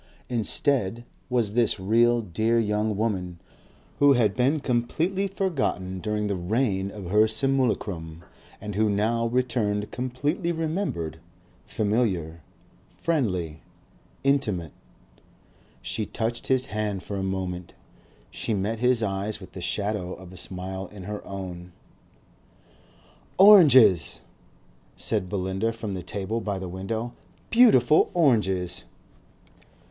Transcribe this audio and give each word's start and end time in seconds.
Instead 0.29 1.05
was 1.29 1.53
this 1.53 1.79
real 1.79 2.21
dear 2.21 2.57
young 2.59 2.97
woman, 2.97 3.39
who 3.99 4.13
had 4.13 4.35
been 4.35 4.59
completely 4.59 5.27
forgotten 5.27 5.99
during 5.99 6.25
the 6.25 6.35
reign 6.35 6.89
of 6.89 7.11
her 7.11 7.27
simulacrum 7.27 8.23
and 8.59 8.73
who 8.73 8.89
now 8.89 9.27
returned 9.27 9.91
completely 9.91 10.51
remembered, 10.51 11.19
familiar, 11.67 12.41
friendly, 12.97 13.61
intimate. 14.23 14.71
She 15.83 16.07
touched 16.07 16.47
his 16.47 16.65
hand 16.73 17.03
for 17.03 17.15
a 17.15 17.21
moment, 17.21 17.75
she 18.31 18.55
met 18.55 18.79
his 18.79 19.03
eyes 19.03 19.39
with 19.39 19.51
the 19.51 19.61
shadow 19.61 20.13
of 20.15 20.33
a 20.33 20.35
smile 20.37 20.87
in 20.87 21.03
her 21.03 21.23
own. 21.27 21.73
"Oranges!" 23.37 24.21
said 24.97 25.29
Belinda 25.29 25.71
from 25.71 25.93
the 25.93 26.01
table 26.01 26.41
by 26.41 26.57
the 26.57 26.67
window. 26.67 27.13
"Beautiful 27.51 28.09
oranges." 28.15 28.85